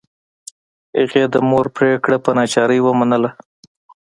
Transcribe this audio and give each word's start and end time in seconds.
هغې 0.99 1.23
د 1.33 1.35
مور 1.49 1.65
پریکړه 1.75 2.17
په 2.25 2.31
ناچارۍ 2.37 2.79
ومنله 2.83 3.29